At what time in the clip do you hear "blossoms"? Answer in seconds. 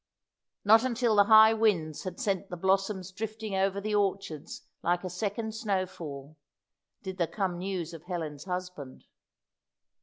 2.57-3.11